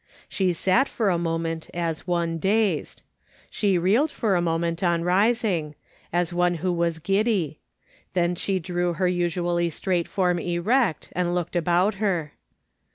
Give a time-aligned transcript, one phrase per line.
[0.27, 3.03] She sat for a moment as one dazed.
[3.51, 5.75] She reeled for a, moment on rising,
[6.11, 7.59] as one who was giddy;
[8.13, 12.33] then she drew her usually straight form erect, and looked about her.